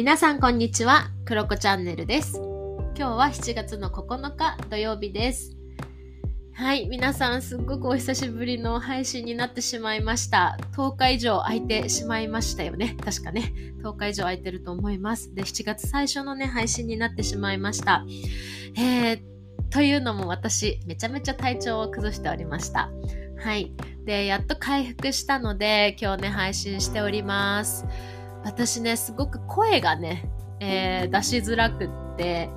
[0.00, 2.38] 皆さんこんにちは、クロコチャンネルです。
[2.38, 5.58] 今日は7月の9日土曜日です。
[6.54, 10.56] はい、皆さんすっごくお久しぶりの配信になってしまいました。
[10.72, 12.96] 10日以上空いてしまいましたよね。
[13.04, 13.52] 確かね、
[13.82, 15.34] 10日以上空いてると思います。
[15.34, 18.02] で、7月最初のね、配信になってしまいました。
[18.78, 19.20] えー、
[19.68, 22.88] というのも私、めちゃめちゃ体調を崩しておりました。
[23.36, 23.74] はい。
[24.06, 27.84] で、やっと回復したので、今日ね、配信しております。
[28.44, 30.28] 私ね、すごく声がね、
[30.60, 32.50] えー出しづらくって、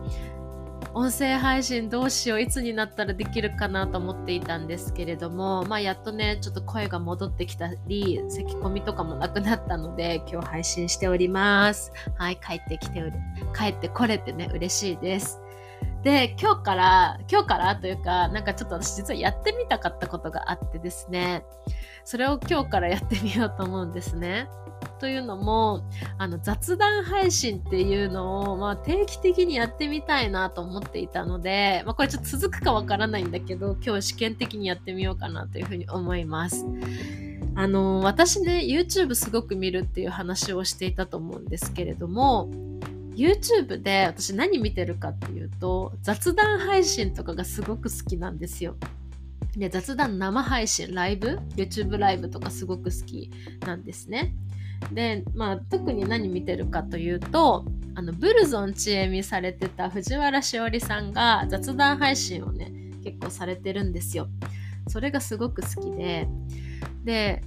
[0.95, 11.91] 音声配信どうしよう、いつになったらできるかなと思っていたんですけれども、まあ、やっとね、ちょっと声が戻ってきたり、咳き込みとかもなくなったので、今日配信しております。
[12.15, 13.13] はい、帰ってきてうれ、
[13.57, 15.41] 帰ってこれてね、嬉しいです。
[16.03, 21.43] で、今日から、今日からというか、なんかちょっと私実はやってみたかったことがあってですね、
[22.03, 24.47] それを今日からやってみようと思うんですね。
[25.03, 25.83] というのも、
[26.17, 36.65] あの雑談配信っていうのを、まあ、定期的にやってみたいなと思っていたので、まあ、これちょっと続くかわからないんだけど、今日試験的にやってみようかなというふうに思います。
[37.55, 42.49] あの、私ね、YouTube すごく見るっていう話をしていたと思うんですけれども、
[43.13, 48.77] YouTube で私何見てるかっていうと、雑談配信とかがすごく好きなんですよ。
[49.57, 53.29] で雑談生配信、ライブ ?YouTube ライブとかすごく好き
[53.65, 54.33] なんですね。
[54.91, 62.71] で、まあ、特に何見てるかというと、あの、ブルゾンちえみされてた藤原しおりさんが雑談配信をね、
[63.03, 64.27] 結構されてるんですよ。
[64.87, 66.27] それがすごく好きで、
[67.03, 67.41] で、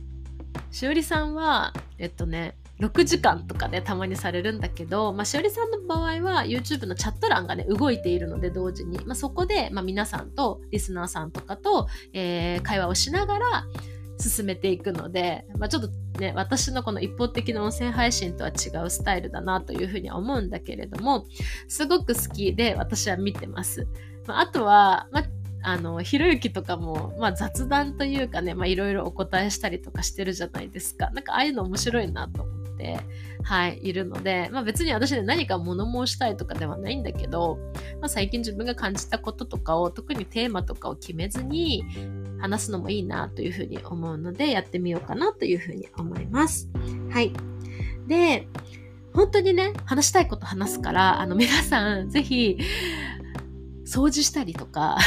[0.71, 13.65] しおりさんは、えっとね、6時間とかでたまにされるんだけど、まあ、しおりさんの場合は YouTube のチャット欄がね、動いているので同時に、まあ、そこで、まあ、皆さんとリスナーさんとかと、えー会話をしながら
[14.19, 21.27] 進めていくので、まあ、ちょっとね、私のこの一方的な音声配信とは違うスタイルだなというふうには思うんだけれども、
[21.69, 23.87] すごく好きで私は見てます。
[24.27, 25.25] まあ、あとは、まあ
[25.63, 31.11] あの、ひろゆきとかも、まあ雑談というかね、いろいろお答えしたりとかしてるじゃないですか。
[31.11, 32.99] なんかああいうの面白いなと思て、
[33.43, 37.59] はい、いるので、まあ別に私で何か物申したいとかではないんだけど、
[38.01, 41.85] まあ最近自分が感じたこととかを、特にテーマとかを決めずに
[42.39, 46.69] 話すのもいいなというふうに思うので、やってみようかなというふうに思います。
[47.11, 47.33] はい。
[48.07, 48.49] で、
[49.13, 52.59] 本当にね、話したいこと話すから、あの皆さん、ぜひ、
[53.87, 54.99] 掃除したりとか、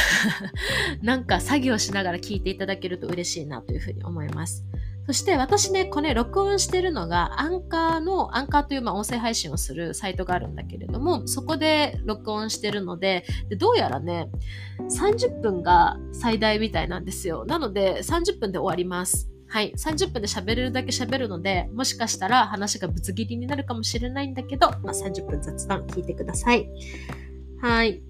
[1.02, 4.64] なんか作業しながら聞いていただけると嬉しいなというふうに思います。
[5.06, 14.30] そして私ね、これ録音してるのがアンカーの、アンカーというまあ音声配信をするサイトがあるんだけれども、そこで録音してるので、でどうやらね、
[14.78, 17.44] 30分が最大みたいなんですよ。
[17.46, 19.30] なので30分で終わります。
[19.48, 19.72] はい。
[19.76, 26.70] 30分で喋れるだけ喋るので、もしかしたら話がぶつ切りになるかもしれないんだけど、まあ、30分雑談聞いてください。
[27.60, 28.00] はい。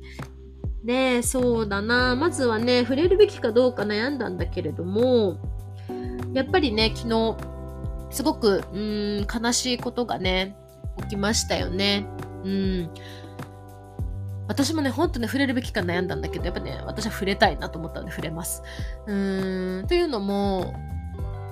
[0.84, 2.14] で、そうだな。
[2.14, 5.38] まずはね、触れるべきかどうか悩んだんだけれども、
[6.34, 7.36] やっぱりね、昨日、
[8.10, 10.56] すごく、うん、悲しいことがね、
[11.02, 12.06] 起きましたよね。
[12.44, 12.90] うん。
[14.48, 18.62] 私もね、ほんとね、触れるべきか悩んだんだけど、やっぱね、私は触れたいなと思ったので触れます。
[19.06, 20.74] うーん、というのも、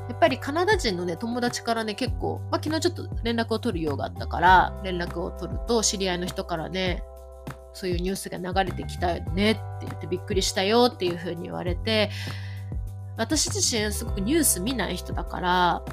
[0.09, 7.03] やっぱりカナダ人のね、友達からね、結構、まあ、昨日ちょっと連絡を取るようがあったから、連絡を取ると、知り合いの人からね、
[7.73, 12.11] そういうニュースが流れてきたよねって言ってびっくりしたよっていう風に言われて、
[13.19, 15.85] 私自身すごくニュース見ない人だから、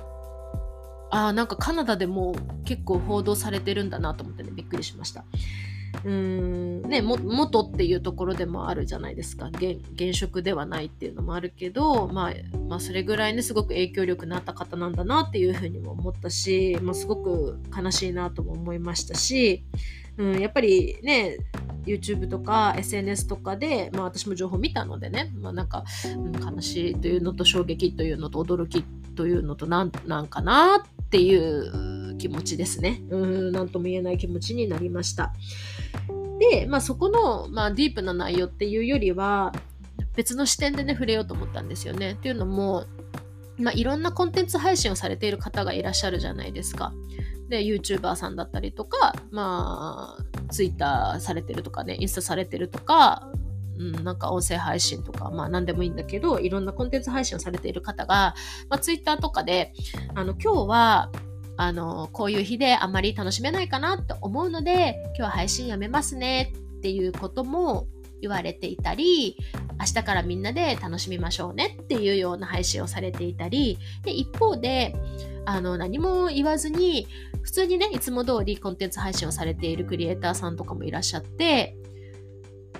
[1.10, 5.26] あ、なんかカナダでも結構報道されてるんだなと思ってね、びっくりしました。
[6.04, 9.48] うーん、ね、も、元っていうところでもあるじゃないですか。
[9.48, 19.64] 現現職ではないっていうのもあるけど、まあ、まあ、それぐらいね、すごく影響力のあった方なんだなっていうふうにも思ったし、まあ、すごく悲しいなとも思いましたし、
[20.18, 21.38] うん、やっぱりね、
[21.86, 25.84] YouTube とか SNS とかで、まあ私も情報見たのでね、まあなんか、
[26.16, 28.84] うん悲しいというのと衝撃というのと驚き
[29.16, 33.02] というのとなんなんかなっていう気持ちですね。
[33.10, 35.34] うん、なんとも言えない気持ちになりました。
[36.40, 39.54] で、まあそこの、まあディープな内容っていうよりは、
[40.16, 42.14] 別の視点でね、触れようと思ったんですよね。
[42.14, 42.86] っていうのも、
[43.58, 46.94] まあいろんなコンテンツ配信をされている方がいらっしゃるじゃないですか。
[47.50, 53.30] で、YouTuber さんだったりとか、まあ、Twitter されてるとかね、インスタされてるとか、
[53.78, 58.36] うん、なんか音声配信とか、まあ何でもいいんだけど、いろんなコンテンツ配信をされている方が、
[58.70, 59.74] まあ Twitter とかで、
[60.16, 61.12] あの、今日は、
[61.58, 67.88] あの、こういう日であまり楽しめないかなって思うので、今日は配信やめますねっていうことも
[68.22, 69.38] 言われていたり、
[69.80, 74.96] 明日からみんなで楽しみましょうねっていうような配信をされていたり、で、一方で、
[75.46, 77.08] あの、何も言わずに、
[77.42, 81.78] 普通にね、いつも通りコンテンツ配信をされているクリエイターさんとかもいらっしゃって、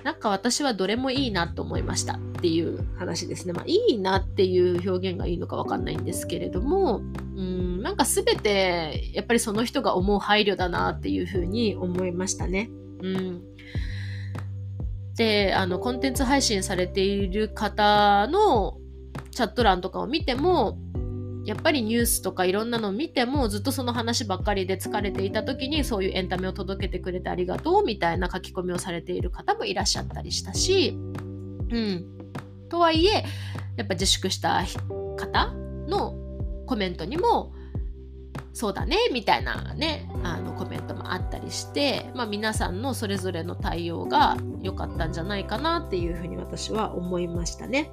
[0.06, 3.52] なんか私はどれもいいなと思いましたっていう話ですね。
[3.52, 7.02] まあ、いいなっていう表現がいいのかわかんないんですけれども、
[7.36, 12.70] うん、なんか全てやっぱりその人が思う配慮だなっていうふうに思いましたね。
[13.02, 13.42] うん。
[15.16, 18.78] で、あの、コンテンツ配信されている方の
[19.30, 20.78] チャット欄とかを見ても、
[21.46, 32.04] やっぱりニュースとかいろんなのを見てもずっとその話ばっかりで疲れていた時にそういうエンタメを届けてくれてありがとうみたいな書き込みをされている方もいらっしゃったりしたし、うん。
[32.68, 33.24] とはいえ、
[33.76, 34.64] やっぱ自粛した
[35.16, 35.52] 方
[35.86, 36.16] の
[36.66, 37.52] コメントにも、
[38.52, 47.90] そうだね、みたいなね、あのコメントもあったりして、まあ皆さんのそれぞれの対応が良かったんじゃないかなっていうふうに私は思いましたね。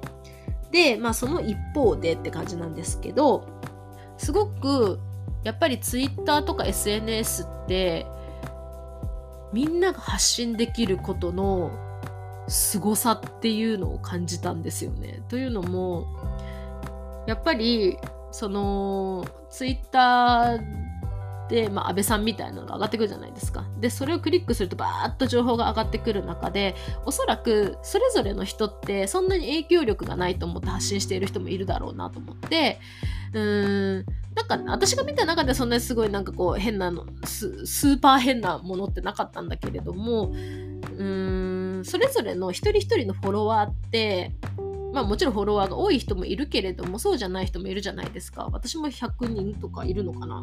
[0.70, 3.46] で、まあその一方でって感じなんですけど、
[4.16, 5.00] すごく
[5.44, 8.06] やっぱり Twitter とか SNS って
[9.52, 11.70] みんなが発信できることの
[12.48, 15.22] 凄さっていうのを感じたんですよね。
[15.28, 16.06] というのも
[17.26, 17.96] やっぱり
[18.32, 20.58] その Twitter
[21.48, 23.64] で、まあ、安倍さんみたいなのが上がってくるじゃないですか。
[23.80, 26.74] で、それをクリックするとバーッと情報が上がってくる中で、
[27.04, 32.78] おそらくそれぞれの人ってそんなに影響力がないと思って発信している人もいるだろうなと思って、
[33.34, 34.04] うーん、
[34.34, 44.32] なんか私が見た中でそんなにすごいなんかこう変なのス、スーパー変なものってなかったんだけれども、うーん、それぞれの一人一人のフォロワーって、
[44.92, 48.48] まあもちろんフォロワーが多い人もいるけれども、そうじゃない人もいるじゃないですか。
[48.52, 50.40] 私も100人とかいるのかな。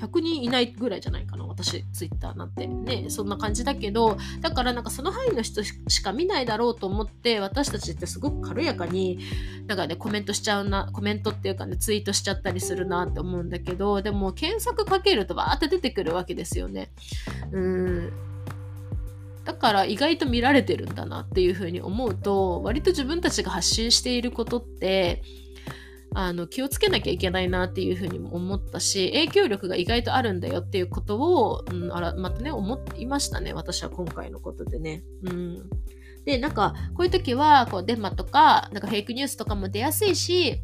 [0.00, 2.66] 100人いないぐらいじゃないかな私ツイッターなんて。
[2.66, 9.18] ねそんな感じだけどだからなんかその範囲の人しか見ないだろうと思って私たちってすごく軽やかに
[9.66, 16.90] なんかねコメントしちゃうなコメントっていうかねツイートしちゃったりするなって思うんだけどでも検索かけるとバーって出てくるわけですよね。
[17.52, 18.12] うん。
[19.44, 25.22] だから意外と見られてるんだなっていうふうに思うと割と自分たちが発信していることって
[26.14, 35.02] あの気をつけなきゃいけないなっていうふうにも思ったし影響力が意外とあるんだよっていうことを、うん、あらまたね思いましたね私は今回のことでね。
[35.24, 35.70] うん
[36.24, 40.60] でなんかこういう時はこうデマとかなんかフェイクニュースとかも出やすいし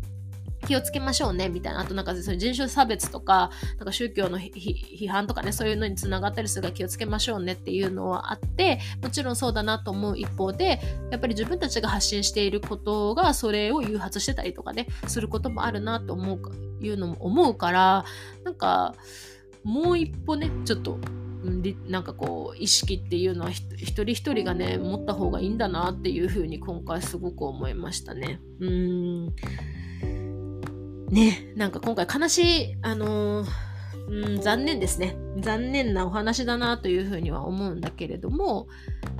[0.65, 10.81] 気をつけましょうねみたいなあとなんかその人種差別とかなんか宗教の批判とかねそういうのにつながったりするから気をつけましょうねっていうのはあってもちろんそうだなと思う一方で
[11.11, 18.05] やっぱり自分たちが発信していることがそれを誘発してたりとかねすることもあるなと思ういうのも思うから
[18.45, 18.95] なんか
[19.63, 20.99] もう一歩ねちょっと
[21.87, 28.41] なんかこう意識っていうのは一人一人がね持った方がいいんだなっていうふうに今回すごく思いましたね。
[28.61, 29.35] うん
[31.15, 33.49] ね、なんか今回悲しい、あのー、
[34.09, 35.17] うん、残念ですね。
[35.39, 38.67] 残念なお話だなというふうには思うんだけれども、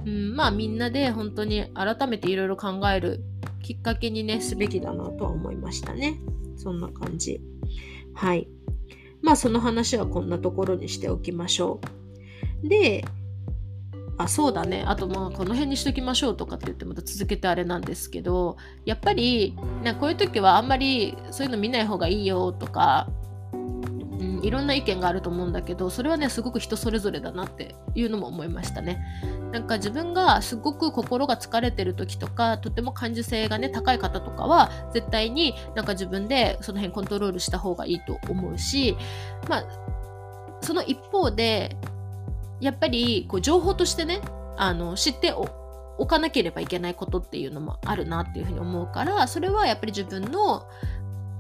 [0.05, 3.21] うん、まあみんなで本当に改めていろいろ考える
[3.63, 6.19] きっかけにね、すべきだなとは思いましたね。
[6.57, 7.41] そんな感じ。
[8.13, 8.49] はい。
[9.23, 11.81] まあその話はこんなところにしておきましょ
[12.65, 12.69] う。
[12.69, 13.05] で、
[14.17, 14.85] あそうだね。
[14.87, 23.09] あとまあこの辺にしときましょうとかって言ってまた続けてあれなんですけどやっぱりなこういう時はあんまりそういうの見ない方がいいよとか、
[23.53, 29.05] うん、いろんな意見があると思うんだけどそれはねすごく人それぞれだなっていうのも思いましたね。
[29.53, 38.97] なんか自分がすごく心が疲れてる時とかとても感受性がね高い方とかは絶対になんか自分でその辺コントロールした方がいいと思うし
[39.49, 39.65] まあ
[40.61, 41.77] その一方で
[42.61, 44.21] やっぱりこう情報としてね
[44.57, 50.67] あの知っておかなければいけないことっていうのもあるなっていうふうに思うからそれはやっぱり自分の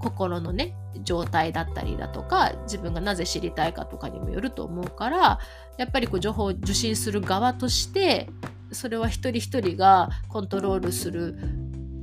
[0.00, 5.38] 心のね状態だったりだとか自分がなぜ知りたいかとかにもよると思うから
[5.78, 8.28] やっぱりこう情報を受信する側として
[8.71, 11.38] それは一人一人がコントロールする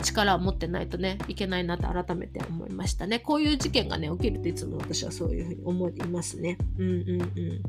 [0.02, 3.20] 力を持ってないとねいけないなと改めて思いましたね。
[3.20, 6.58] こういう事件がね起きるといつも私はそういうふうに思いますね。
[6.80, 7.62] うんうんうん。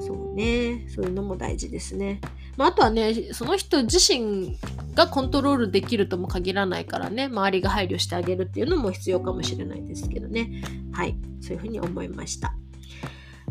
[0.00, 0.86] そうね。
[0.88, 2.20] そういうのも大事ですね。
[2.56, 4.58] まあ、あとはね、その人自身
[4.94, 10.62] がコントロールできるとも限らないからね、周りが配慮してあげるっていうのも必要かもしれないですけどね。
[10.92, 11.16] はい。
[11.40, 12.54] そういうふうに思いました。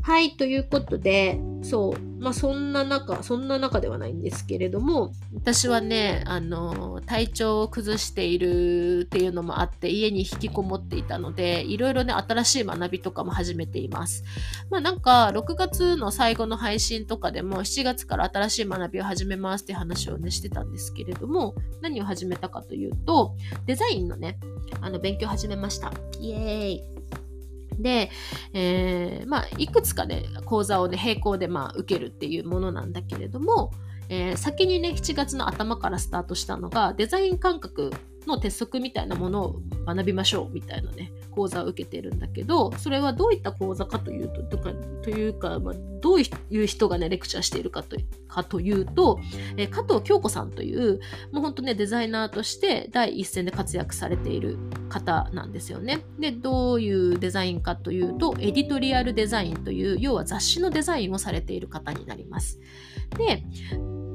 [0.01, 14.23] はい、ということで、そう、まあそんな中、そんな中ではないんですけれども、私はね、あの、体調を崩しているっていうのもあって、家に引きこもっていたので、いろいろね、新しい学びとかも始めています。
[14.69, 24.37] まあなんか、6月の最後の配信とかでも、7月から新しい学びを始めますって話をね、してたんですけれども、何を始めたかというと、デザインのね、
[24.81, 25.93] あの、勉強を始めました。
[26.19, 26.93] イエーイ。
[27.79, 28.09] で、
[28.53, 33.71] えー、まあ、いくつかね、講座をね、並行でまあ受けるっていうものなんだけれども、
[34.09, 37.91] えー、先にね、7月の頭からスタートしたのが、デザイン感覚
[38.27, 44.71] の鉄則みたいなものを学びましょうみたいなね、講座を受けているんだけど、それはどういった講座かというと、とか
[45.03, 49.19] というか、まあ、どういう人がね、レクチャーしているかとかというと、
[49.57, 50.99] えー、加藤京子さんという、
[51.31, 54.57] もう本当ね、デザイナーとして第一線で活躍されている
[54.89, 56.01] 方なんですよね。
[56.19, 62.59] で、どういうデザインかというと、エディトリアルデザインという、要は雑誌のデザインをされている方になります。
[63.17, 63.43] で、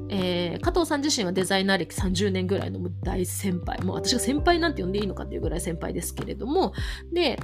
[0.09, 6.73] えー、加藤さん自身はデザイナー歴30年ぐらいの大先輩、もう私が先輩なんて呼んでいいのかっていうぐらい先輩ですけれども、
[7.13, 7.39] で、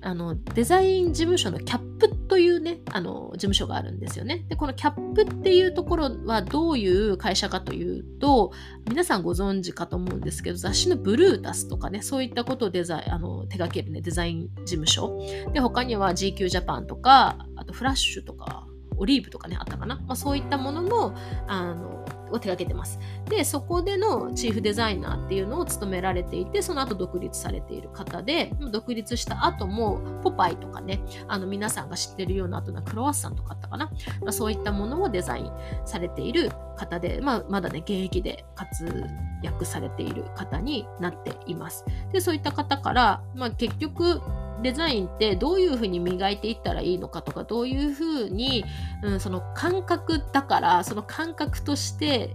[0.00, 4.44] あのデザイン事務所のキャップというねあの事務所があるんですよね。
[4.48, 8.52] でこのキャップっていうところはどういう会社かというと
[8.88, 15.18] 皆さんご存知かと思うんですけど雑誌のブルータスとかねそういったことをデザインあの手掛けるねデザイン事務所。
[15.52, 18.66] で他には GQ ジャパンとかあとフラッシュとか。
[18.98, 19.96] オリーブとかね、あったかな？
[19.96, 21.14] まあ、そういったものも、
[21.46, 22.98] あの、を手掛けてます。
[23.30, 33.86] で、そこでのチーフデザイナーっていうのを務められていて、その後独立されている方で、独立した後も、ポパイとかね、あの、皆さんが知ってるような、あとなクロワッサンとかあったかな？
[34.20, 35.52] まあ、そういったものをデザイン
[35.86, 39.06] されている方で、まあ、まだね、現役で活
[39.42, 41.86] 躍されている方になっています。
[42.12, 44.20] で、そういった方から、まあ、結局、
[44.62, 48.64] デザインってどういうふうに磨いていったらいいのかとかどういうふうに、
[49.02, 52.30] うん、その感覚だからその感覚として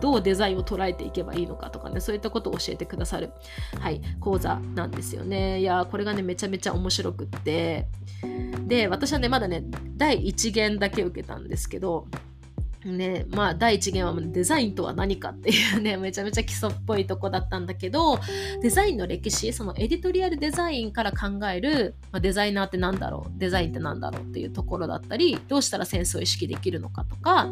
[0.00, 3.30] どうデザインを捉えていけばいいのかとかねそういったことを教えてくださる、
[3.80, 5.60] はい、講座なんですよね。
[5.60, 7.86] いやこれがねめちゃめちゃ面白くって。
[8.66, 9.64] で私はねまだね
[9.96, 12.06] 第1限だけ受けたんですけど
[12.84, 18.18] ね、まあ第一元はデザインとは何かっていうね、 めちゃめちゃ基礎っぽいとこだったんだけど、
[18.62, 27.48] デザインの歴史、そのエディトリアルデザインから考える、まあ、デザイナーって何だろう、デザインって何だろうっていうところだったり、どうしたらセンスを意識できるのかとか、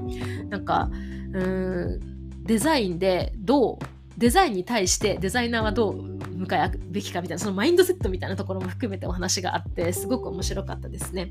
[0.51, 0.91] なんか、
[1.33, 2.01] うん、
[2.45, 3.85] デザインでどう、
[4.19, 6.03] デザインに対してデザイナーはどう
[6.43, 11.31] 向かうべきかみたいな、そのマインドセットみたいなところも含めてお話があって、すごく面白かったですね。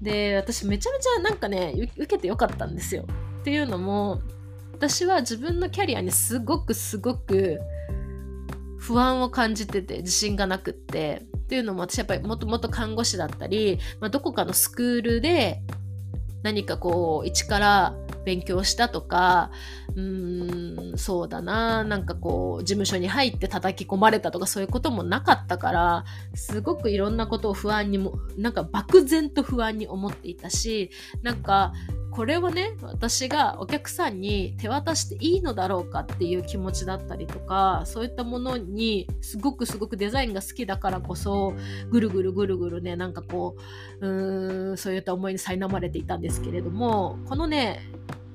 [0.00, 3.06] で私めちゃめちゃなんかね受けてよかったんですよ。
[3.40, 4.20] っていうのも
[4.72, 7.60] 私は自分のキャリアにすごくすごく
[8.78, 15.62] 不安を感じてて自信がなくってっていうのも私やっぱりもともと看護師だったり、まあ、どこかのスクールで
[16.42, 17.94] 何かこう一から
[18.24, 19.50] 勉強したとか
[19.94, 26.04] うーんそうだななんかこう事務所に入って叩き込まれたとかそういうこともなかったから
[26.34, 30.90] すごくいろんなことを不安にもなんか漠然と不安に思っていたし
[31.22, 31.72] なんか
[32.10, 41.54] これをね私がお客さんに手渡していいのだろうかっていう気持ちだったりとかそういったものにすごくすごくデザインが好きだからこそ
[41.90, 43.56] ぐるぐるぐるぐるねなんかこ
[44.00, 47.80] ううーんそういった思いに苛まれていたんですけれどもこのね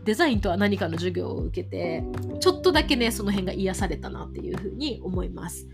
[0.05, 2.03] デザインとは何かの授業を受けて
[2.39, 5.67] ちょっとだけねその辺が癒されたなっていうふうに思います。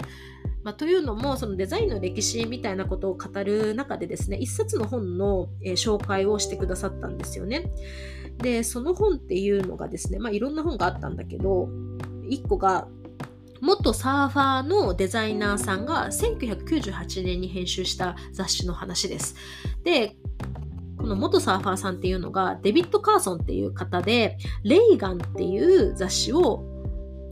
[0.63, 7.71] まあ、というのもそのデザインの歴史みたいなことを語る中でですね一冊の本の、えー、紹介をしてくださったんですよね。
[8.37, 11.69] でその本っていうのがですね、まあ、いろんな本があったんだけど
[12.29, 12.87] 1個が
[13.59, 19.35] 元サーファーのデザイナーさんが1998年に編集した雑誌の話です。
[19.83, 20.17] で
[20.97, 26.63] この元サーファーさんっていうのがデビッド・カーソンっていう方でレイガンっていう雑誌を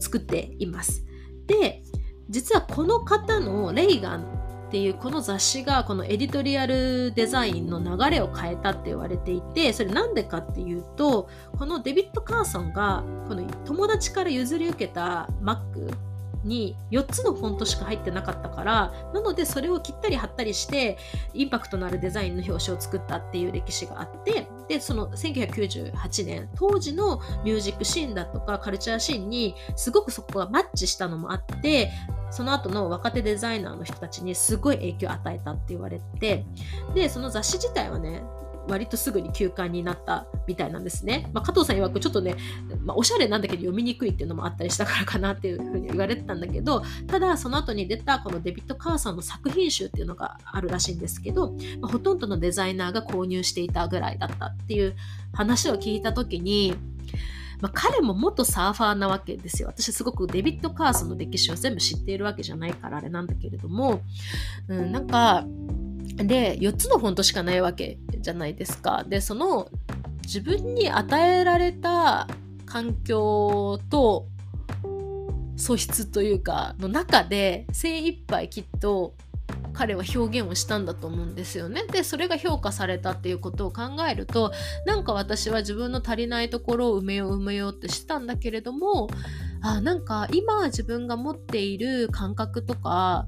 [0.00, 1.04] 作っています。
[1.46, 1.82] で
[2.30, 15.92] 実はこの方のレイガンっていうこの雑誌がこのエディトリアルデザインの流れを変えたって言われていてそれなんでかっていうとこのデビッド・カーソンがこの友達から譲り受けた Mac
[16.44, 20.98] に4つのフォントしか入ってなかったからなのでそれを切ったり貼ったりして
[21.34, 31.90] インパクトのあるデザインの表紙を作ったっていう歴史があってでその1998年当時のミュージックシーンだとかカルチャーシーンにすごくそこがマッチしたのもあって
[32.30, 36.44] その後の若手デザイナーの人たちにすごい影響を与えたって言われて
[36.94, 38.22] でその雑誌自体はね
[38.70, 41.28] 割とすぐに休刊になったみたいなんですね。
[41.32, 42.36] まあ、加藤さん曰くちょっとね、
[42.84, 54.94] まあ、おしゃれなんだけど読みにくいっていうのもあったりしたからかなっていうふうに言われてたんだけど、ただその後に出たこのデビッド・カーさんの作品集っていうのがあるらしいんですけど、まあ、ほとんどのデザイナーが購入していたぐらいだったっていう
[55.32, 56.74] 話を聞いた時に、
[57.60, 59.68] まあ、彼も元サーファーなわけですよ。
[59.68, 64.02] 私すごくデビッド・カーソンの歴史を全部知っているわけじゃないからあれなんだけれども、
[64.68, 65.44] うん、なんか
[66.16, 69.04] で4つのフォントしかないわけじゃないですか。
[69.06, 69.68] でその
[70.22, 72.28] 自分に与えられた
[72.66, 74.26] 環境と
[75.56, 79.14] 素質というかの中で精一杯きっと
[79.72, 81.84] 彼は表現をしたんだと思うんですよね。
[81.90, 84.52] でそれが評価されたっていうことを考えると
[84.86, 89.08] なんか私は自分の足りないところを埋めよう埋めようってしたんだけれども
[89.62, 93.26] あなんか今自分が持っている感覚とか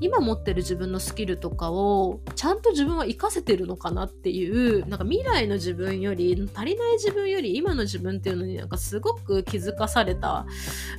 [0.00, 10.46] 今持ってる自分のスキルとかをちゃんと自分は活かせてるのかなっていうなんか未来の自分より足りない自分より今の自分っていうのになんかすごく気づかされた。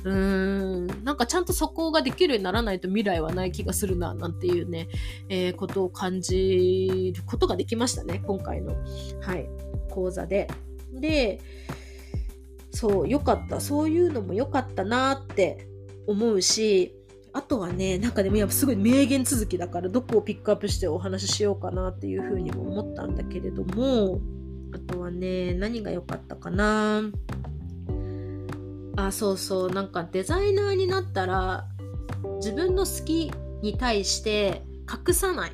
[0.04, 4.88] うーんなんかちゃんとそこができるようにならないと未来はない気がするななんていうね、
[5.28, 8.74] えー、ことを感じることができましたね今回の、
[9.20, 9.48] はい、
[9.90, 10.48] 講座で。
[10.92, 11.40] で
[12.72, 13.60] そう良かった。
[13.60, 15.66] そういうのも良かったなって
[16.06, 16.94] 思うし
[17.32, 24.20] あとはね、なんかでもやっぱすごい名言続きだからどこをピックアップしてお話ししようかなっていうふうにも思ったんだけれども、
[24.72, 27.02] あとはね、何が良かったかな
[28.96, 31.66] あ、そうそう、なんかデザイナーになったら
[32.36, 33.32] 自分の好き
[33.62, 35.52] に対して隠さない。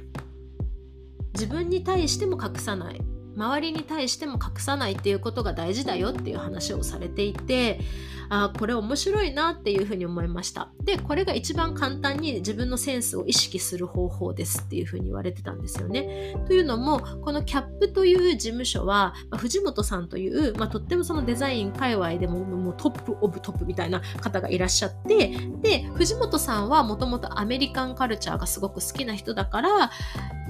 [1.34, 3.00] 自分に対しても隠さない。
[3.36, 7.80] 周りに対しても隠さないっていうことが大事だよっていう話をされていて
[8.28, 10.68] あこれ面白いなっていうふうに思いました。
[10.82, 16.36] でこれが一番簡単に自分のセンスを意識する方法ですっていうふうに言われてたんですよね。
[16.46, 29.90] というのもこのキャップという事務所は、まあ、藤本さんという、まあ、とってもそのデザイン界隈でももうトップオブトップみたいな方がいらっしゃってで藤本さんはもともとアメリカンカルチャーがすごく好きな人だから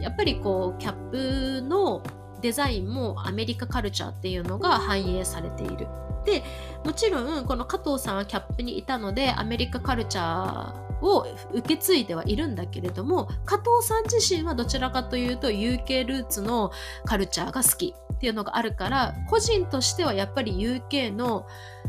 [0.01, 2.03] やっぱりこうキャップの
[2.41, 5.87] デザインもアメリカカルチャーっていうのが反映されている。
[6.25, 6.43] で
[6.85, 16.73] もちろんこの加藤さんはキャップにいたのでアメリカカルチャーを受け継いではいるんだけれども加藤さん自身はどちらかというと UK ルーツの
[17.05, 21.47] カルチャーが好きっていうのがあるから個人としてはやっぱり UK の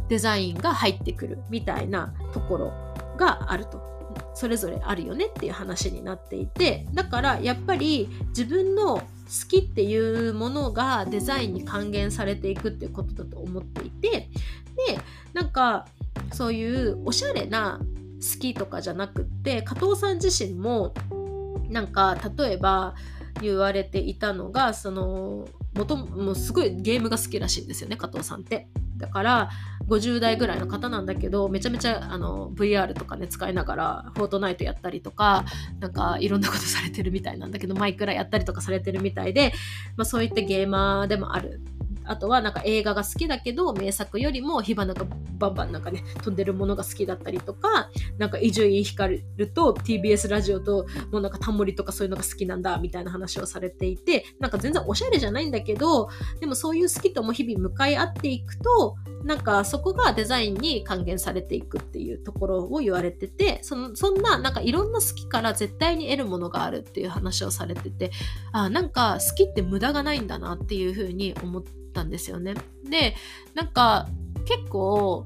[0.08, 2.74] デザインが入ってくるみたいなところ
[3.18, 3.98] があると。
[4.34, 9.96] それぞれあるよねっていう話になっていてだからやっぱり自分の好きってい
[10.30, 14.30] うものがデザインに還元されていくっていうことだと思っていてで
[15.34, 15.86] なんか
[16.34, 17.80] そういうおしゃれな
[18.20, 20.94] 好きとかじゃなくって加藤さん自身も
[21.70, 22.96] なんか例えば
[23.42, 28.68] 言われていたのがその元もすごいゲームが好きらしいんですよね加藤さんって。
[28.98, 29.50] だから
[29.88, 35.46] 50代ぐらいの方なんだけどめちゃめちゃあの VR とかね使いながらフォートナイトやったりとか
[35.80, 39.54] なんかいろんなことされてるみたいなんだけどマイクラやったりとかされてるみたいで、
[39.96, 41.62] まあ、そういったゲーマーでもある。
[42.08, 45.06] あとはなんか映画が好きだけど名作よりも火花が
[45.38, 49.22] バンバンなんかね飛んでるものが好きだったりとかなんか伊集院光
[49.54, 68.12] と TBS ラジオともうなんかタモリとかそういうのが好きなんだみたいな話をされていてなんか全然おしゃれじゃないんだけどでもそういう好きとも日々向かい合っていくとなんかそこがデザインに還元されていくっていうところを言われててそのそんななんかいろんな好きから絶対に得るものがあるっていう話をされてて
[68.52, 72.54] あなんか好きって無駄がないんだなっていうふうに思ってたんですよね。
[72.88, 73.16] で
[73.56, 74.08] なんか
[74.46, 75.26] 結構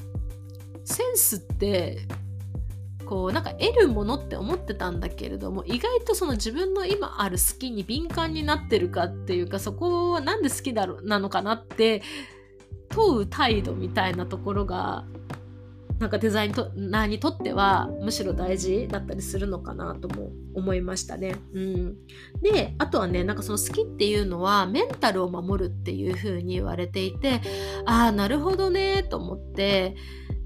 [0.86, 2.08] センスって
[3.06, 12.02] こうなんか得るものって思ってたんだけれども意外とその自分の今ある好きに敏感になってるかっていうかそこは何で好きだろなのかなって
[12.90, 15.06] 問う態度みたいなところが
[16.02, 21.36] なんかデザイナーにとってはむしろ大事だったりするのかなとも思いましたね。
[21.54, 21.96] うん、
[22.42, 27.40] であとはねなんかその好きっていうのはメンタルを守るっていう風に言われていて
[27.86, 29.96] ああなるほどねと思って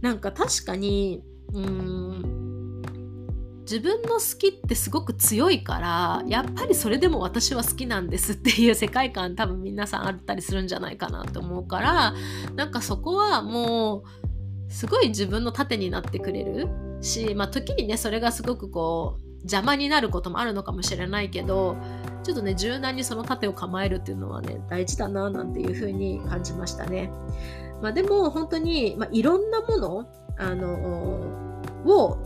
[0.01, 2.81] なんか確かにうん
[3.61, 12.13] 自分の好きってすごく強いからやっぱりそれでも私は好きなんですっていう世界観多分皆さんあったりするんじゃないかなと思うから
[12.55, 14.24] なんかそこはもう
[14.75, 16.67] すごい自分の盾になってくれる
[16.99, 21.77] しまあ時にねそれがすごくこう邪魔になることもあるのかもしれないけど
[22.23, 27.09] ちょっとね柔軟にその盾を構えるっていうのはね大事だななんていうふうに感じましたね。
[27.81, 30.73] まあ、でも本当に、まあ、いろんなものあの
[31.85, 32.17] を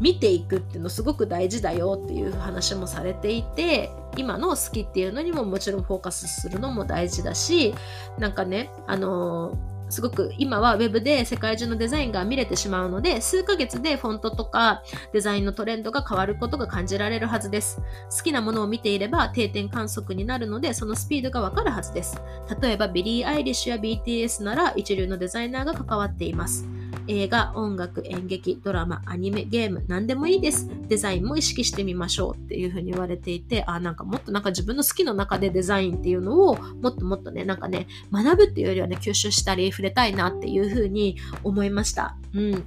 [0.00, 7.74] 見ていくっていうのすごく大事だよっていう話もされていて今の好きっていうのにももちろんフォーカスするのも大事だし
[8.18, 17.80] なんかねあのーすごく今は Web で世界中のデザインが見れてしまうので数ヶ月でフォントとかデザインのトレンドが変わることが感じられるはずです。
[18.10, 22.20] 好きなものを見ていれば定点観測になるのでそのスピードがわかるはずです。
[22.60, 26.66] 例えばビリー・アイリッシュや BTS なら一流のデザイナーが関わっています。
[27.06, 30.68] 映画、音楽、演劇、ドラマ、アニメ、ゲーム、何でもいいです。
[30.88, 42.16] デザインも意識してみましょうっていうふうに言われていて、あ、なんかもっとなんか自分の好きの中でデザインっていうのをもっともっとね、なんかね、学ぶっていうよりはね、吸収したり触れたいなっていうふうに思いました。
[42.34, 42.64] うん。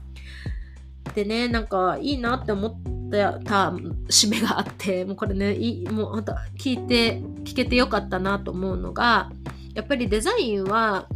[1.16, 2.72] でね、なんかいいなって思っ
[3.10, 3.72] た
[4.10, 9.32] 締めがあってもうこれねいもう本当聞いて聞けてよかったなと思うのが
[9.74, 11.08] やっぱりデザインは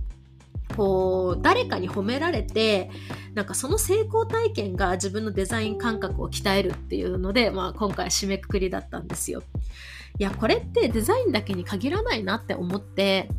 [0.75, 2.89] こう誰かに褒められて
[3.33, 9.43] なんかその成功体験が自分のデザイン感覚を鍛えるっていうので、まあ、今回締めくくりだったんですよ。
[10.19, 13.29] いやこれってデザインだけに限らないなって思って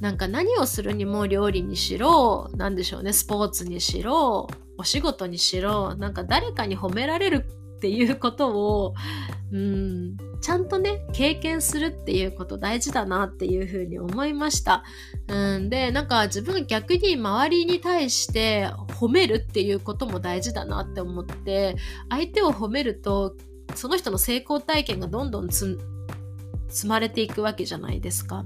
[0.00, 8.94] なんか何をするにも料理にしろ何でしょうねスポーツにしろお仕事にしろなんか誰かに褒められるっていうことを
[9.50, 14.84] うんちゃんとね経験するっていうこと大事だなっていうふうに思いました。
[15.28, 18.68] うんでなんか自分逆に周りに対して
[19.00, 21.76] 褒めるっていうことも大事だなって思って
[22.10, 23.34] 相手を褒めると
[23.74, 25.48] その人の成功体験がどんどん
[26.70, 28.44] 積まれていくわけじゃないですか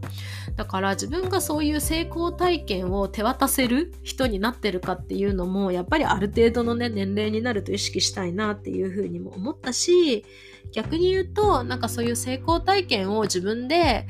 [0.57, 10.25] だから自分がそういう成功体験を手渡せる人になってるかっていうのもやっぱりある程度のね年齢になると意識したいなっていうふうにも思ったし
[10.73, 14.07] 逆に言うとなんかそういう成功体験を自分で、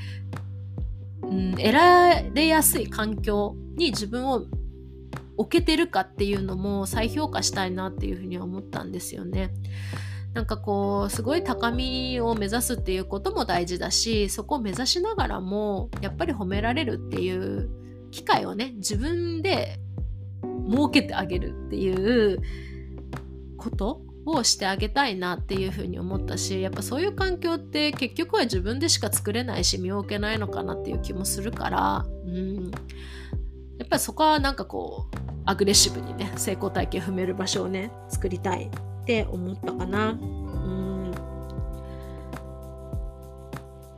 [1.22, 4.44] うん、得られやすい環境に自分を
[5.36, 9.50] 置けてるかっていうのも再評価したいなっていうふうには思ったんですよね。
[10.34, 17.70] なんかこうすごい高みを目指すっていうことも大事だしそこを目指しながらもやっぱり褒められるっていう
[18.10, 19.78] 機会をね自分で
[20.68, 22.42] 設けてあげるっていう
[23.56, 32.70] ことをしてあげたいなっていうふうに思ったしやっぱそういう環境って結局は自分でしか作れないし身を置けないのかなっていう気もするからうん。
[33.78, 38.70] やっぱりそこはなんかこうアグレッシブにね成功体験を踏める場所をね作りたい。
[39.04, 40.12] って思ったかな。
[40.12, 41.10] うん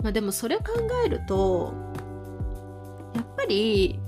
[0.02, 0.64] まあ、でもそれ考
[1.04, 1.72] えると
[3.14, 4.00] やっぱり、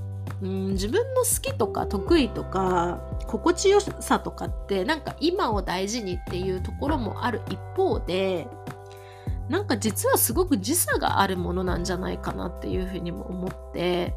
[0.42, 8.48] うん、自分の好きとか得意とか心地よさとかってなんか今を大事にっていうところもある一方で
[9.48, 14.14] なんか実はすごく時差があるものなんじゃないかなっていうふうにも思って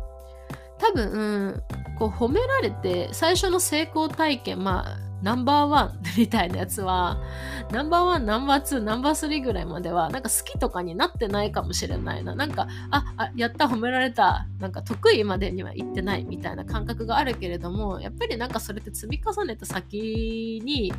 [0.82, 1.64] 多分
[2.00, 7.22] こう褒められて最初の成功体験まあナンバーワンみたいなやつは、
[7.72, 12.34] ナンバーワン、ナンバーツー、ナンバースリーぐらいまでは、なんか好きとかになってないかもしれないな。
[12.34, 14.48] なんか、あ、あやった、褒められた。
[14.60, 20.92] なんか得意までには行ってないみたいな感覚があるけれども、やっぱりなんかそれって積み重ねた先に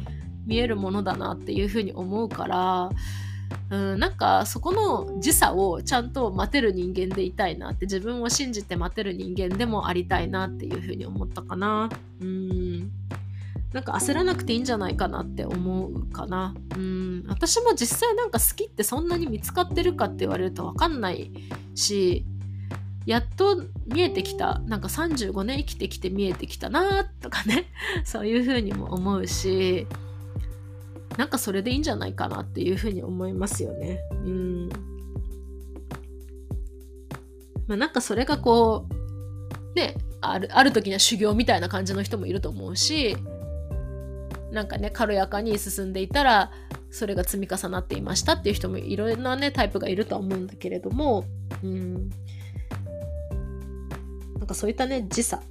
[0.46, 2.90] 見えるものだなっていうふうに思うから、
[3.70, 11.88] うん、なんかそこの時差をちゃんと待てる人間でいたいなって自分を信じて待てる人間でもありたいなっていうふうに思ったかな。
[12.20, 12.90] うん。
[13.72, 16.54] なんか焦らなくていいんじゃないかなって思うかな。
[16.76, 21.30] うん、私も実際なんか好きってそんなに見つかってるかって言われるとわかんない
[21.74, 22.26] し、
[23.06, 27.66] やっと見えてきた、なんか35年生きてきて見えてきたなとかね、
[28.04, 29.86] そういうふうにも思うし、
[31.16, 34.00] なんかそれでいいんじゃないかなっていうふうに思いますよね。
[34.10, 34.68] うん。
[37.66, 43.16] まあ、なんかそれがこう、ね、あるある時には修行みたいな感じの人もいると思うし
[44.52, 46.52] なんかね軽やかに進んでいたら
[46.90, 51.24] それが積み重なっていましたっていう人もいろんなねタイプがいるとは思うんだけれども
[51.62, 52.10] うん
[54.38, 55.42] なんかそういったね時差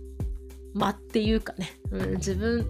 [0.73, 2.62] 間っていうかね、うん、自分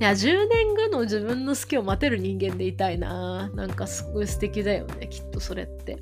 [0.00, 3.50] いや10年後の自分の好きを待てる人間でいたいな。
[3.54, 5.98] なんかすごい素敵だよねきっとそれって。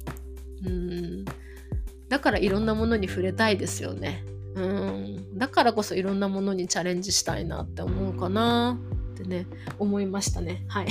[0.64, 1.24] うん。
[2.08, 4.24] だからいろんなものに触れたいですよね。
[4.54, 5.38] うん。
[5.38, 8.78] だからこそいろんなものにチャレンジしたいなって思うかな。
[9.14, 9.46] ってね
[9.78, 10.64] 思いましたね。
[10.68, 10.88] はい。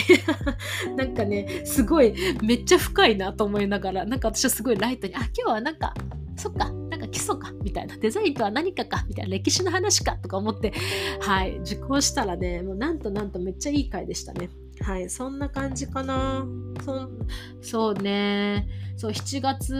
[0.95, 5.93] なんかねすごいめっちゃ深いなと思いながらなんか私はすごいライトにあ今日はなんか
[6.35, 6.71] そっか
[7.11, 10.73] 基礎かみたいなデザインとは何かかみたいな歴史の話かとか思って
[11.21, 14.49] はい受講したらねもうなんとなんとめっちゃいい回でしたね
[14.81, 16.45] はい、そんな感じかな。
[16.85, 17.09] そ
[17.61, 18.67] そうね。
[18.95, 19.73] そう、7月、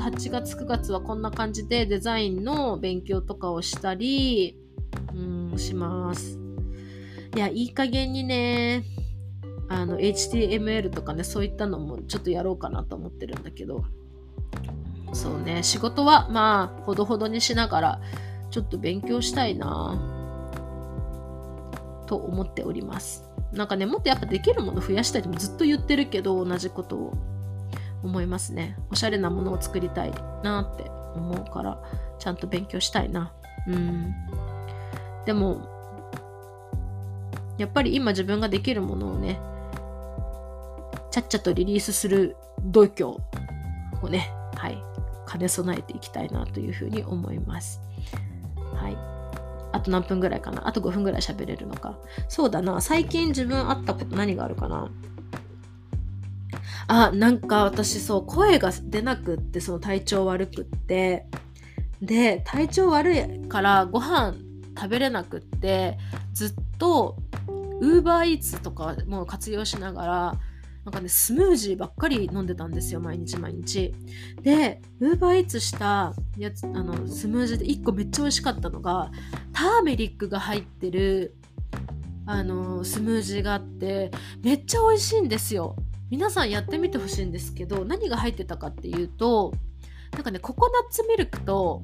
[0.00, 4.56] 8月、9月はこんな感じでデザインの勉強とかをしたり、
[5.12, 6.38] うん、します。
[7.36, 8.84] いや、いい加減にね、
[9.68, 13.84] あの、HTML とかね、そういったのもちょっとやろうかなと思ってるんだけど、
[15.14, 18.00] そうね、仕事はまあ、ほどほどにしながら、
[18.50, 19.98] ちょっと勉強したいな
[22.06, 23.24] と思っております。
[23.52, 27.14] なんかね、もっとやっぱできるもの増やしたいともずっと言ってるけど、同じことを
[28.02, 28.76] 思いますね。
[28.90, 31.78] おしゃれなものを作りたいなって思うから、
[32.18, 33.32] ちゃんと勉強したいな。
[33.66, 34.14] うん。
[35.24, 35.62] でも、
[37.56, 39.40] やっぱり今自分ができるものをね、
[41.10, 43.04] ちゃっちゃとリリースする度胸
[44.02, 44.82] をね、はい、
[45.30, 47.80] 兼ね備えていきたいなというふうに思います。
[48.74, 48.96] はい。
[49.72, 50.68] あと何分ぐらいかな？
[50.68, 51.98] あと5分ぐらい喋れるのか？
[52.28, 52.80] そうだな。
[52.80, 54.90] 最近自分あったこと何があるかな？
[56.86, 61.26] あなんか私そう声が出なくってその体調悪くって
[62.02, 64.34] で体調悪いからご飯
[64.76, 65.96] 食べれなくって
[66.34, 67.16] ずっと
[67.80, 70.40] ウーバーイーツとかも活用しながら
[70.84, 73.94] なんかねスムージーばっかり飲んでたんですよ毎日毎日。
[74.42, 79.10] でウーバーイーツしたやつあのスムージーで1個めっちゃ美味しかったのが
[79.52, 81.36] ターメリックが入ってる
[82.26, 84.10] あのスムージーがあって
[84.42, 85.76] めっちゃ美味しいんですよ。
[86.10, 89.52] 皆さんやってみてほしいんですけど何が入ってたかっていうと
[90.12, 91.82] なんかねココナッツミルクと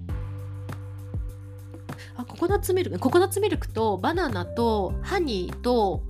[2.16, 6.02] あココナッツミルクココナッツミルクとバナナとハニーと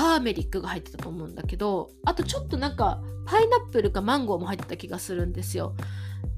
[0.00, 5.74] ターメリックが入ってたと思うんだけどあとちょっとなんかパイナップルかマンゴーも入ってた気がするんですよ。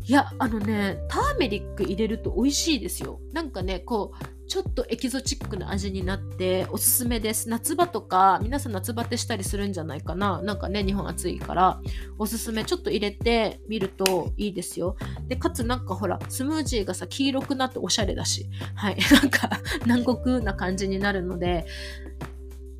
[0.04, 3.20] いやあのねターメリック入れると美味しいですよ。
[3.32, 7.48] なんかねこうちょっとエキゾチックな味になっておすすめです。
[7.48, 10.42] 夏場とか皆さん夏バテしたりするんじゃないかな。
[10.42, 11.80] なんかね日本暑いから
[12.18, 14.96] おすすめちょっと入れてみるといいですよ。
[15.28, 18.50] でかつなんかほらスムージーがさ黄色くなっておしゃれだし。
[18.74, 18.96] はい。
[19.12, 19.50] なんか
[19.84, 21.64] 南国な感じになるので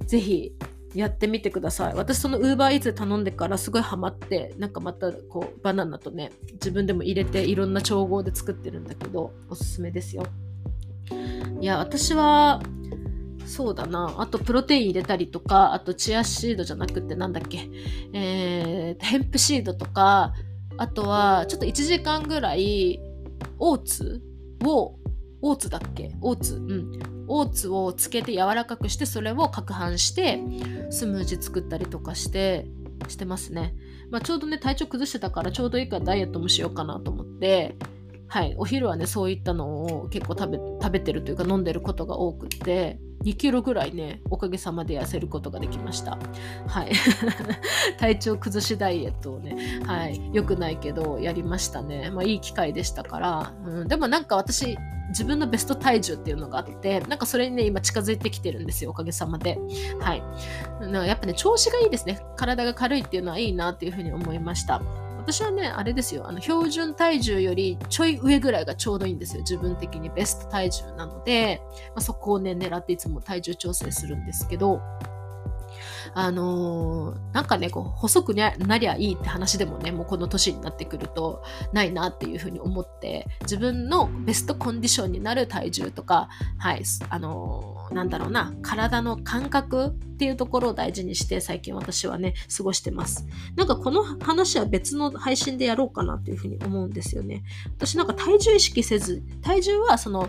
[0.06, 0.52] ぜひ
[0.94, 1.94] やってみてください。
[1.94, 10.26] 私その UberEats 頼んでからすごいハマって、なんかまたこうバナナとね、自分でも入れていろんな調合で作ってるんだけど、おすすめですよ。
[11.60, 12.60] いや、私は、
[13.46, 14.14] そうだな。
[14.18, 17.68] あと、プロテイン入れたりとか、あと、チアシードじゃなくて、なんだっけ、
[18.12, 20.32] えー、ヘンプシードとか、
[20.76, 23.00] あとは、ちょっと1時間ぐらい、
[23.58, 24.22] オーツ
[24.64, 24.96] を、
[25.42, 26.14] オーツだっけ？
[26.22, 26.54] オーツ。
[26.54, 27.24] うん。
[27.28, 30.40] オーツをつけて柔らかくして、それを攪拌して、
[30.90, 32.66] スムージー作ったりとかして、
[33.08, 33.74] してますね。
[34.10, 37.76] まあ、ちょうどね、体調崩してたから、ちょうどいいからダイエットもしようかなと思って、
[38.28, 46.18] はい、お昼はねそういったのを結構食べ食べてるというか飲んでることが多くって2キロぐらいねおかげさまで痩せることができました。
[46.66, 46.92] はい。
[47.98, 50.20] 体調崩しダイエットをねはい。
[50.32, 52.10] 良くないけどやりましたね。
[52.10, 54.76] まあいい機会でしたから、うん、でもなんか私
[55.08, 58.90] 自分のベスト体重っていうのがあってなんかそれにね今近づいてきてるんですよ。
[58.90, 59.58] おかげさまで。
[60.00, 60.22] はい。
[61.06, 62.20] やっぱね調子がいいですね。
[62.36, 64.82] 体が軽いっていうのはいいなっていうふうに思いました。
[65.22, 69.42] 私はね、あれですよ、あの標準体重よりちょい上ぐらいがちょうどいいんですよ。
[69.42, 74.80] 自分的にベスト体重なので、まあ、そこをね、狙っていつも体重調整するんですけど、
[76.14, 93.26] あのー、なんかね、こう、細くなりゃいいって話でもね、もうこの年になってくると、ないなっていうふうに思って、自分のベストコンディションになる体重とか、はい、あのー、なんだろうな、体の感覚っていうところを大事にして、最近私はね、過ごしてます。
[93.56, 97.42] なんかこの話は別の配信でやろうかなっていうふうに思うんですよね。
[97.76, 100.28] 私なんか体重意識せず、体重はその、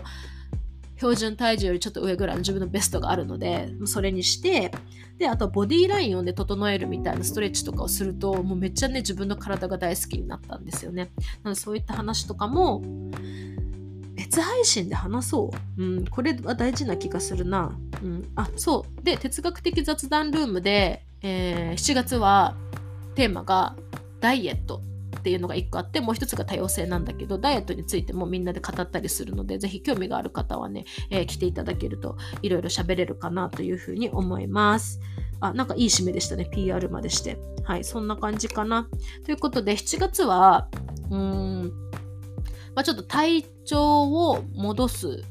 [0.96, 4.70] 標準体重よりちょっと上ぐらいの自分のベストがあるので、それにして、
[5.18, 11.10] で、あとボディラインをね、整えるみたいなストレッチとかをすると、もうめっちゃね、自分の体が大好きになったんですよね。
[11.42, 12.82] なので、そういった話とかも、
[14.14, 15.82] 別配信で話そう。
[15.82, 17.76] うん、これは大事な気がするな。
[18.02, 19.04] うん、あ、そう。
[19.04, 22.56] で、哲学的雑談ルームで、えー、7月は
[23.14, 23.76] テーマが
[24.20, 24.80] ダイエット
[25.24, 35.00] っていうのが1個あってもう1つが多様性なんだけどダイエットについてもみんなで語ったりするのでぜひ興味がある方はね、えー、来ていただけるといろいろ喋れるかなというふうに思います。
[35.40, 36.44] あ、なんかいい締めでしたね。
[36.44, 37.38] PR までして。
[37.64, 38.86] はい、そんな感じかな。
[39.24, 40.68] ということで、7月は、
[41.10, 41.72] うーん、
[42.74, 45.24] まあ、ちょっと体調を戻す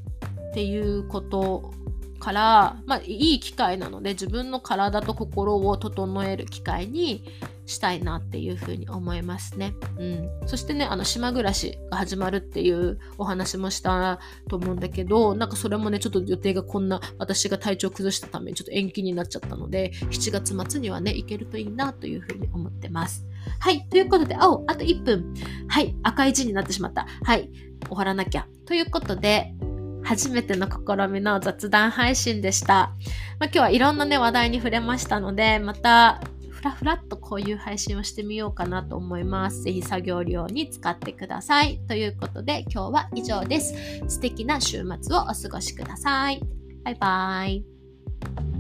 [0.50, 1.72] っていうこと
[2.20, 7.26] から、まあ、いい機会なので自分の体と心を整える機会に
[7.66, 9.74] したいなっていうふうに思いますね。
[9.98, 23.26] うん、そしてねあの島暮らしが始まるっていうお話もしたと思うんだけどなんかそれもねちょっと予定がこんな私が体調崩したためにちょっと延期になっちゃったので7月末にはね行けるといいなというふうに思ってます。
[23.60, 23.88] はい。
[23.90, 25.34] ということで、青、あと1分。
[25.68, 25.96] はい。
[26.04, 27.08] 赤い字になってしまった。
[27.24, 27.50] はい。
[27.88, 28.48] 終わらなきゃ。
[28.66, 29.54] ということで、
[30.04, 32.94] 初めての試みの雑談配信でした。
[33.40, 36.22] まあ、今日はいろんなね、話題に触れましたので、また
[36.64, 39.64] ふらふらっとこういう配信をしてみようかなと思います。
[39.64, 41.80] ぜひ作業量に使ってください。
[41.90, 43.74] ということで今日は以上です。
[44.08, 46.40] 素敵な週末をお過ごしください。
[46.86, 48.53] バイバイ。